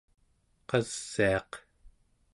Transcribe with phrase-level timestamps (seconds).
[0.69, 1.51] qasiaq